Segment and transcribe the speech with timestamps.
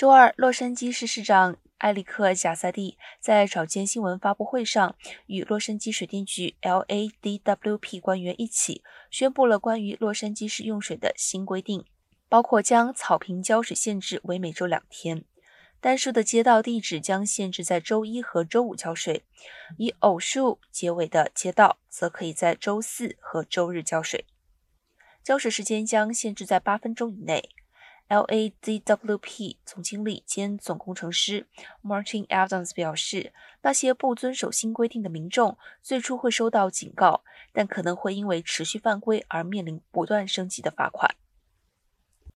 [0.00, 11.84] 周二，洛杉矶市市长埃里克·贾萨蒂在早间新闻发布会上，与洛杉矶水电局 （LADWP） 官员一起宣布了关于洛杉矶市用水的新规定，
[12.30, 15.26] 包括将草坪浇水限制为每周两天，
[15.82, 19.24] 单数的街道地址将限制在周一和周五浇水，
[19.76, 24.24] 以偶数结尾的街道则可以在周四和周日浇水，
[25.22, 27.50] 浇水时间将限制在八分钟以内。
[28.10, 31.46] LADWP 总经理兼总工程师
[31.80, 41.14] Martin Adams 表示，那些不遵守新规定的民众最初会收到警告，但可能会因为持续犯规而面临不断升级的罚款。